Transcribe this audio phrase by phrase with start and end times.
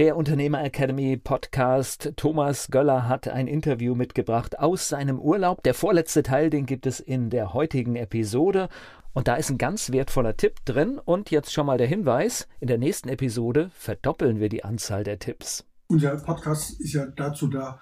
[0.00, 2.14] Der Unternehmer Academy Podcast.
[2.16, 5.62] Thomas Göller hat ein Interview mitgebracht aus seinem Urlaub.
[5.62, 8.70] Der vorletzte Teil, den gibt es in der heutigen Episode.
[9.12, 10.98] Und da ist ein ganz wertvoller Tipp drin.
[10.98, 15.18] Und jetzt schon mal der Hinweis: In der nächsten Episode verdoppeln wir die Anzahl der
[15.18, 15.66] Tipps.
[15.88, 17.78] Unser Podcast ist ja dazu da,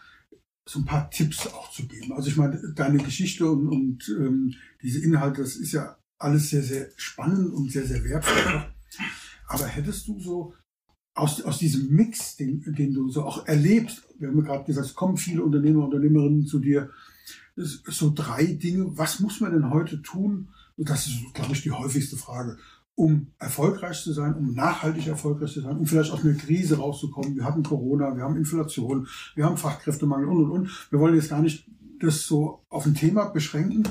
[0.66, 2.14] so ein paar Tipps auch zu geben.
[2.14, 6.64] Also ich meine, deine Geschichte und, und ähm, diese Inhalte, das ist ja alles sehr,
[6.64, 8.64] sehr spannend und sehr, sehr wertvoll.
[9.46, 10.54] Aber hättest du so
[11.18, 14.86] aus, aus diesem Mix, den, den du so auch erlebst, wir haben ja gerade gesagt,
[14.86, 16.90] es kommen viele Unternehmer, Unternehmerinnen zu dir,
[17.56, 20.48] so drei Dinge, was muss man denn heute tun?
[20.76, 22.56] Und das ist, glaube ich, die häufigste Frage
[22.98, 27.36] um erfolgreich zu sein, um nachhaltig erfolgreich zu sein, um vielleicht aus einer Krise rauszukommen.
[27.36, 30.86] Wir hatten Corona, wir haben Inflation, wir haben Fachkräftemangel und, und, und.
[30.90, 33.84] Wir wollen jetzt gar nicht das so auf ein Thema beschränken.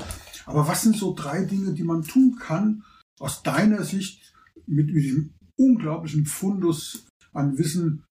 [0.44, 2.84] Aber was sind so drei Dinge, die man tun kann,
[3.18, 4.34] aus deiner Sicht
[4.66, 7.06] mit, mit diesem unglaublichen Fundus
[7.38, 8.04] an Wissen,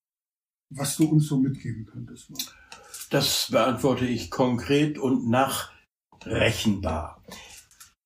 [0.69, 2.31] was du uns so mitgeben könntest?
[3.09, 7.23] Das beantworte ich konkret und nachrechenbar.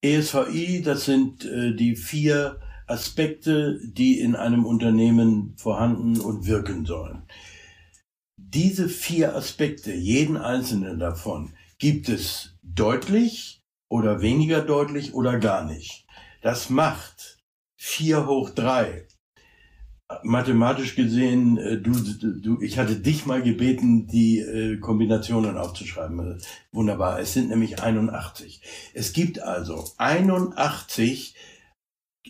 [0.01, 7.23] ESVI, das sind äh, die vier Aspekte, die in einem Unternehmen vorhanden und wirken sollen.
[8.37, 16.05] Diese vier Aspekte, jeden einzelnen davon, gibt es deutlich oder weniger deutlich oder gar nicht.
[16.41, 17.37] Das macht
[17.77, 19.07] vier hoch drei.
[20.23, 26.41] Mathematisch gesehen, äh, du, du, ich hatte dich mal gebeten, die äh, Kombinationen aufzuschreiben.
[26.71, 27.19] Wunderbar.
[27.19, 28.61] Es sind nämlich 81.
[28.93, 31.35] Es gibt also 81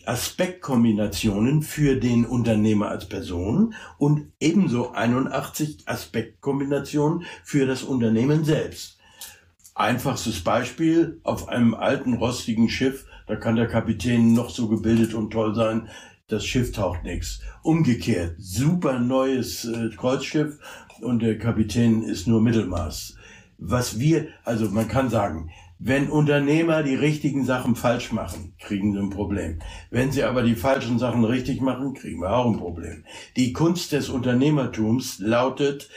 [0.06, 8.98] Aspektkombinationen für den Unternehmer als Person und ebenso 81 Aspektkombinationen für das Unternehmen selbst.
[9.74, 15.30] Einfachstes Beispiel, auf einem alten rostigen Schiff, da kann der Kapitän noch so gebildet und
[15.30, 15.88] toll sein,
[16.32, 17.40] das Schiff taucht nichts.
[17.62, 20.58] Umgekehrt, super neues äh, Kreuzschiff
[21.00, 23.16] und der Kapitän ist nur Mittelmaß.
[23.58, 29.00] Was wir, also man kann sagen, wenn Unternehmer die richtigen Sachen falsch machen, kriegen sie
[29.00, 29.60] ein Problem.
[29.90, 33.04] Wenn sie aber die falschen Sachen richtig machen, kriegen wir auch ein Problem.
[33.36, 35.90] Die Kunst des Unternehmertums lautet,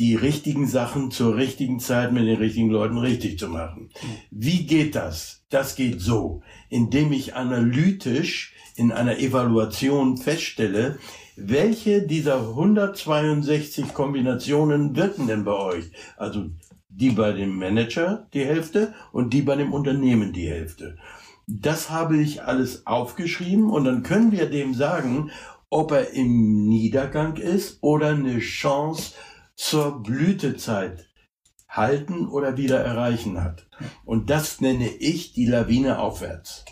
[0.00, 3.90] die richtigen Sachen zur richtigen Zeit mit den richtigen Leuten richtig zu machen.
[4.30, 5.44] Wie geht das?
[5.50, 6.40] Das geht so,
[6.70, 10.98] indem ich analytisch in einer Evaluation feststelle,
[11.36, 15.84] welche dieser 162 Kombinationen wirken denn bei euch?
[16.16, 16.46] Also
[16.88, 20.96] die bei dem Manager die Hälfte und die bei dem Unternehmen die Hälfte.
[21.46, 25.30] Das habe ich alles aufgeschrieben und dann können wir dem sagen,
[25.68, 29.12] ob er im Niedergang ist oder eine Chance
[29.60, 31.06] zur Blütezeit
[31.68, 33.68] halten oder wieder erreichen hat.
[34.06, 36.64] Und das nenne ich die Lawine aufwärts.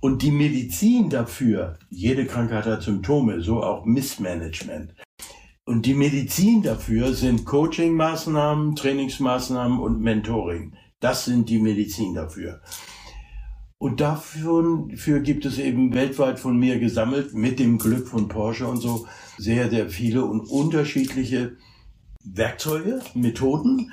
[0.00, 4.94] Und die Medizin dafür, jede Krankheit hat Symptome, so auch Missmanagement.
[5.64, 10.74] Und die Medizin dafür sind Coaching-Maßnahmen, Trainingsmaßnahmen und Mentoring.
[10.98, 12.60] Das sind die Medizin dafür.
[13.78, 18.66] Und dafür, dafür gibt es eben weltweit von mir gesammelt, mit dem Glück von Porsche
[18.66, 19.06] und so,
[19.38, 21.56] sehr, sehr viele und unterschiedliche
[22.24, 23.92] Werkzeuge, Methoden,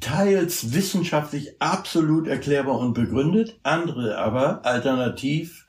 [0.00, 5.66] teils wissenschaftlich absolut erklärbar und begründet, andere aber alternativ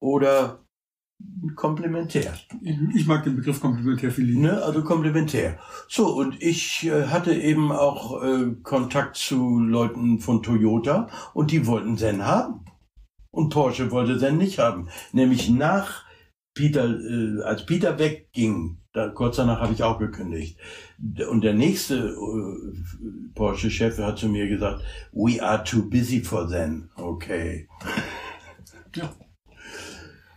[0.00, 0.62] oder
[1.54, 2.34] komplementär.
[2.94, 4.40] Ich mag den Begriff komplementär viel lieber.
[4.40, 5.58] Ne, also komplementär.
[5.88, 11.66] So, und ich äh, hatte eben auch äh, Kontakt zu Leuten von Toyota und die
[11.66, 12.64] wollten Zen haben.
[13.30, 14.88] Und Porsche wollte Zen nicht haben.
[15.12, 16.04] Nämlich nach
[16.54, 20.58] Peter, äh, als Peter wegging, da, kurz danach habe ich auch gekündigt.
[21.30, 24.82] Und der nächste äh, Porsche-Chef hat zu mir gesagt,
[25.12, 26.90] we are too busy for Zen.
[26.96, 27.68] Okay.
[28.94, 29.12] Ja.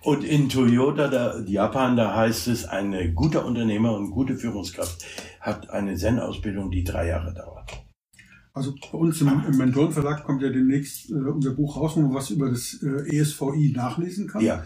[0.05, 5.03] Und in Toyota, da, Japan, da heißt es, ein guter Unternehmer und gute Führungskraft
[5.41, 7.83] hat eine Zen-Ausbildung, die drei Jahre dauert.
[8.53, 12.13] Also bei uns im, im Mentorenverlag kommt ja demnächst äh, unser Buch raus, wo man
[12.13, 14.43] was über das äh, ESVI nachlesen kann.
[14.43, 14.63] Ja.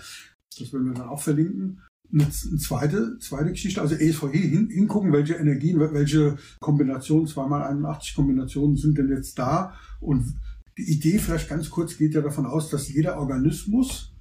[0.60, 1.82] Das werden wir dann auch verlinken.
[2.12, 8.78] eine, zweite, zweite Geschichte, also ESVE hin, hingucken, welche Energien, welche Kombinationen, zweimal 81 Kombinationen
[8.78, 9.74] sind denn jetzt da.
[10.00, 10.34] Und
[10.78, 14.14] die Idee vielleicht ganz kurz geht ja davon aus, dass jeder Organismus,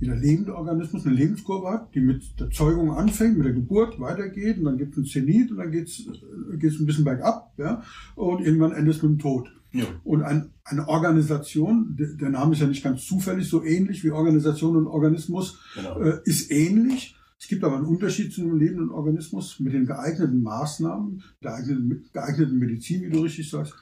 [0.00, 4.58] jeder lebende Organismus eine Lebenskurve hat, die mit der Zeugung anfängt, mit der Geburt weitergeht
[4.58, 7.82] und dann gibt es einen Zenit und dann geht es ein bisschen bergab ja,
[8.16, 9.52] und irgendwann endet es mit dem Tod.
[9.72, 9.84] Ja.
[10.04, 14.76] Und ein, eine Organisation, der Name ist ja nicht ganz zufällig, so ähnlich wie Organisation
[14.76, 16.00] und Organismus, genau.
[16.00, 17.16] äh, ist ähnlich.
[17.40, 22.04] Es gibt aber einen Unterschied zu einem lebenden Organismus mit den geeigneten Maßnahmen, der geeigneten,
[22.12, 23.74] geeigneten Medizin, wie du richtig sagst,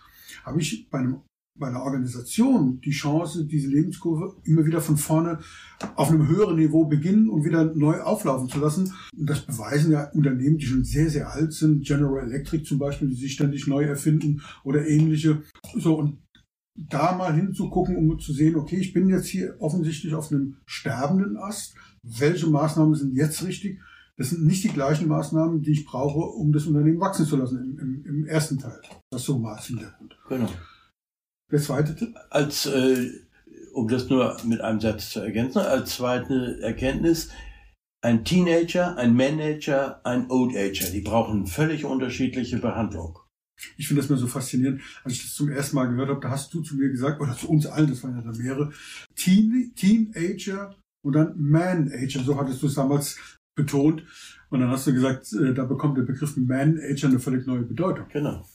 [0.44, 1.17] habe ich bei, einem,
[1.56, 5.40] bei einer Organisation die Chance, diese Lebenskurve immer wieder von vorne
[5.96, 8.93] auf einem höheren Niveau beginnen und wieder neu auflaufen zu lassen.
[9.17, 13.08] Und das beweisen ja Unternehmen, die schon sehr, sehr alt sind, General Electric zum Beispiel,
[13.08, 15.43] die sich ständig neu erfinden oder ähnliche.
[15.76, 16.23] So, und
[16.75, 21.37] da mal hinzugucken, um zu sehen, okay, ich bin jetzt hier offensichtlich auf einem sterbenden
[21.37, 23.81] Ast welche Maßnahmen sind jetzt richtig.
[24.17, 27.59] Das sind nicht die gleichen Maßnahmen, die ich brauche, um das Unternehmen wachsen zu lassen
[27.59, 28.81] im, im, im ersten Teil.
[29.11, 30.19] Das so mal als Hintergrund.
[30.29, 30.49] Genau.
[31.53, 32.14] Der zweite Tipp?
[32.31, 33.11] Als, äh,
[33.75, 37.31] um das nur mit einem Satz zu ergänzen, als zweite Erkenntnis,
[38.03, 43.19] ein Teenager, ein Manager, ein Old Ager, die brauchen völlig unterschiedliche Behandlung.
[43.77, 46.31] Ich finde das mir so faszinierend, als ich das zum ersten Mal gehört habe, da
[46.31, 48.73] hast du zu mir gesagt, oder zu uns allen, das waren ja da mehrere,
[49.15, 53.17] Teen, Teenager und dann Man-Ager, so hattest du es damals
[53.55, 54.05] betont.
[54.51, 58.07] Und dann hast du gesagt, äh, da bekommt der Begriff Man-Ager eine völlig neue Bedeutung.
[58.13, 58.47] Genau,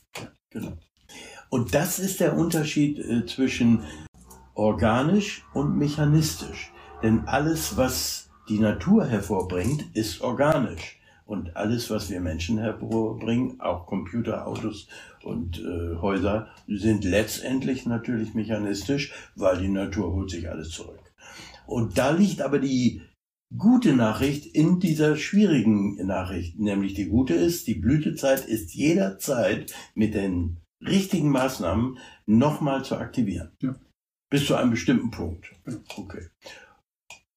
[0.50, 0.78] genau.
[1.50, 3.84] Und das ist der Unterschied äh, zwischen
[4.56, 6.72] organisch und mechanistisch.
[7.04, 11.00] Denn alles, was die Natur hervorbringt, ist organisch.
[11.26, 14.88] Und alles, was wir Menschen hervorbringen, auch Computer, Autos
[15.24, 21.14] und äh, Häuser, sind letztendlich natürlich mechanistisch, weil die Natur holt sich alles zurück.
[21.66, 23.02] Und da liegt aber die
[23.58, 26.60] gute Nachricht in dieser schwierigen Nachricht.
[26.60, 33.52] Nämlich die gute ist, die Blütezeit ist jederzeit mit den richtigen Maßnahmen nochmal zu aktivieren.
[33.62, 33.76] Ja.
[34.30, 35.54] Bis zu einem bestimmten Punkt.
[35.96, 36.28] Okay.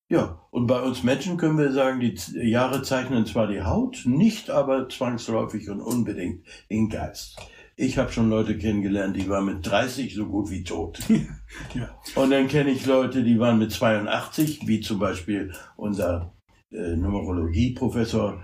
[0.09, 2.17] Ja, und bei uns Menschen können wir sagen, die
[2.49, 7.37] Jahre zeichnen zwar die Haut, nicht aber zwangsläufig und unbedingt den Geist.
[7.75, 11.01] Ich habe schon Leute kennengelernt, die waren mit 30 so gut wie tot.
[11.75, 11.91] ja.
[12.15, 16.33] Und dann kenne ich Leute, die waren mit 82, wie zum Beispiel unser
[16.71, 18.41] äh, Numerologie-Professor.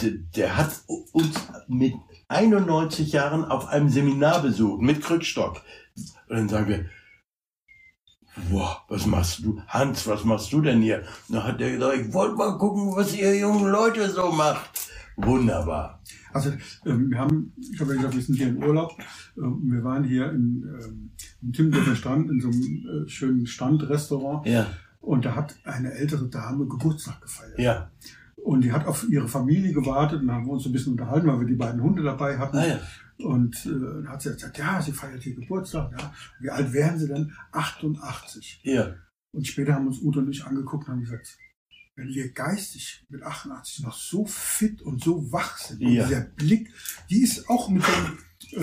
[0.00, 0.82] Der hat
[1.12, 1.34] uns
[1.68, 1.94] mit
[2.28, 5.62] 91 Jahren auf einem Seminar besucht, mit Krückstock.
[6.28, 6.86] Und dann sagen wir,
[8.50, 9.60] Boah, was machst du?
[9.68, 11.02] Hans, was machst du denn hier?
[11.28, 14.70] Da hat er gesagt, ich wollte mal gucken, was ihr jungen Leute so macht.
[15.16, 16.00] Wunderbar.
[16.32, 16.50] Also
[16.86, 18.96] ähm, wir haben, ich habe ja gesagt, wir sind hier im Urlaub.
[19.36, 21.10] Ähm, wir waren hier in, ähm,
[21.42, 24.46] im Timmendorfer Strand in so einem äh, schönen Strandrestaurant.
[24.46, 24.66] Ja.
[25.00, 27.58] Und da hat eine ältere Dame Geburtstag gefeiert.
[27.58, 27.90] Ja.
[28.36, 31.40] Und die hat auf ihre Familie gewartet und haben wir uns ein bisschen unterhalten, weil
[31.40, 32.56] wir die beiden Hunde dabei hatten.
[32.56, 32.80] Ah, ja.
[33.18, 35.92] Und äh, hat sie gesagt, ja, sie feiert hier Geburtstag.
[35.96, 36.12] Ja.
[36.40, 37.32] Wie alt wären sie denn?
[37.52, 38.60] 88.
[38.64, 38.94] Ja.
[39.32, 41.38] Und später haben uns Ute und ich angeguckt und haben gesagt,
[41.94, 46.02] wenn wir geistig mit 88 noch so fit und so wach sind, ja.
[46.02, 46.70] und dieser Blick,
[47.10, 48.18] die ist auch mit so, einem,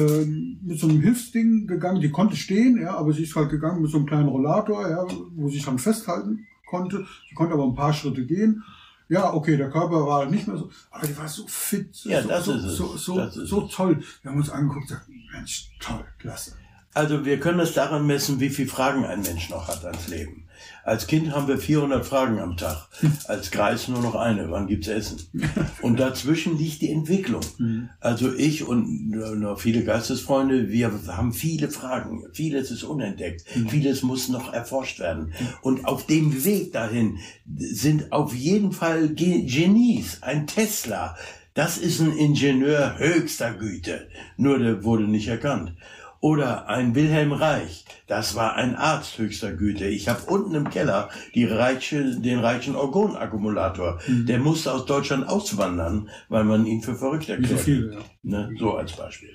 [0.10, 3.82] ähm, mit so einem Hilfsding gegangen, die konnte stehen, ja, aber sie ist halt gegangen
[3.82, 5.06] mit so einem kleinen Rollator, ja,
[5.36, 7.06] wo sie sich dann festhalten konnte.
[7.30, 8.64] Sie konnte aber ein paar Schritte gehen.
[9.10, 12.58] Ja, okay, der Körper war nicht mehr so, aber die war so fit, ja, so,
[12.58, 14.04] so, so, so, so toll.
[14.22, 16.54] Wir haben uns angeguckt und gesagt, Mensch, toll, klasse.
[16.94, 20.46] Also wir können es daran messen, wie viele Fragen ein Mensch noch hat ans Leben.
[20.84, 22.88] Als Kind haben wir 400 Fragen am Tag.
[23.28, 24.50] Als Kreis nur noch eine.
[24.52, 25.20] Wann gibt's Essen?
[25.82, 27.42] Und dazwischen liegt die Entwicklung.
[27.58, 27.90] Mhm.
[28.00, 32.24] Also ich und noch viele Geistesfreunde, wir haben viele Fragen.
[32.34, 33.44] Vieles ist unentdeckt.
[33.56, 33.70] Mhm.
[33.70, 35.28] Vieles muss noch erforscht werden.
[35.28, 35.48] Mhm.
[35.62, 37.18] Und auf dem Weg dahin
[37.58, 40.22] sind auf jeden Fall Genies.
[40.22, 41.16] Ein Tesla.
[41.54, 44.08] Das ist ein Ingenieur höchster Güte.
[44.38, 45.74] Nur der wurde nicht erkannt.
[46.22, 49.86] Oder ein Wilhelm Reich, das war ein Arzt höchster Güte.
[49.86, 54.00] Ich habe unten im Keller die Reiche, den reichen Orgonakkumulator.
[54.06, 54.26] Mhm.
[54.26, 57.60] Der musste aus Deutschland auswandern, weil man ihn für verrückt erklärt.
[57.60, 58.00] So, viel, ja.
[58.24, 58.52] ne?
[58.60, 59.30] so als Beispiel.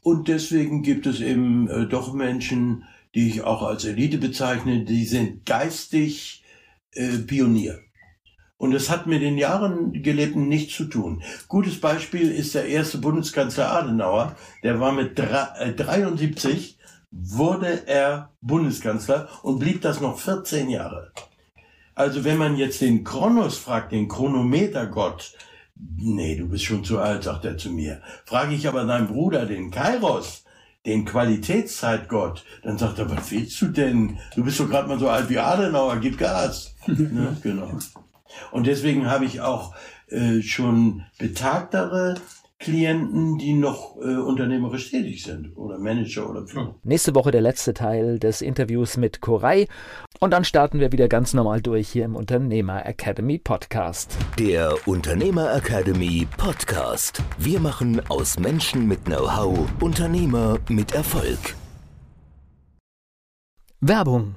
[0.00, 5.04] Und deswegen gibt es eben äh, doch Menschen, die ich auch als Elite bezeichne, die
[5.04, 6.42] sind geistig
[6.92, 7.78] äh, Pionier.
[8.56, 11.22] Und es hat mit den Jahren gelebten nichts zu tun.
[11.48, 14.36] Gutes Beispiel ist der erste Bundeskanzler Adenauer.
[14.62, 21.12] Der war mit 73, äh, wurde er Bundeskanzler und blieb das noch 14 Jahre.
[21.94, 25.32] Also wenn man jetzt den Kronos fragt, den Chronometergott,
[25.96, 28.02] nee, du bist schon zu alt, sagt er zu mir.
[28.24, 30.44] Frage ich aber deinen Bruder, den Kairos,
[30.86, 34.18] den Qualitätszeitgott, dann sagt er, was willst du denn?
[34.34, 36.74] Du bist doch gerade mal so alt wie Adenauer, gib Gas.
[36.86, 37.36] ne?
[37.42, 37.78] Genau.
[38.50, 39.74] Und deswegen habe ich auch
[40.08, 42.14] äh, schon betagtere
[42.64, 46.74] Klienten, die noch äh, unternehmerisch tätig sind oder Manager oder Führer.
[46.82, 49.68] Nächste Woche der letzte Teil des Interviews mit Koray
[50.20, 54.16] und dann starten wir wieder ganz normal durch hier im Unternehmer Academy Podcast.
[54.38, 57.22] Der Unternehmer Academy Podcast.
[57.38, 61.56] Wir machen aus Menschen mit Know-how Unternehmer mit Erfolg.
[63.80, 64.36] Werbung.